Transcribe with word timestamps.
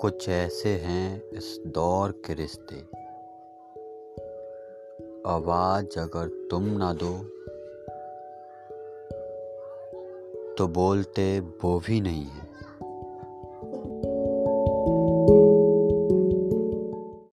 कुछ 0.00 0.28
ऐसे 0.28 0.68
हैं 0.68 1.30
इस 1.30 1.60
दौर 1.66 2.22
के 2.26 2.34
रिश्ते। 2.34 2.76
आवाज़ 5.30 5.98
अगर 5.98 6.48
तुम 6.50 6.64
ना 6.66 6.92
दो 6.92 7.12
तो 10.54 10.68
बोलते 10.68 11.40
वो 11.40 11.80
भी 11.80 12.00
नहीं 12.00 12.24
है। 12.24 12.45